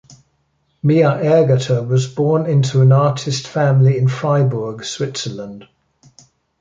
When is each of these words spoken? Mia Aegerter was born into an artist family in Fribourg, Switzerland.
Mia 0.81 1.17
Aegerter 1.19 1.83
was 1.87 2.07
born 2.07 2.47
into 2.47 2.81
an 2.81 2.91
artist 2.91 3.45
family 3.47 3.99
in 3.99 4.07
Fribourg, 4.07 4.83
Switzerland. 4.83 5.67